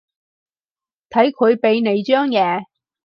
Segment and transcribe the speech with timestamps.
[1.11, 2.63] 睇佢畀你張嘢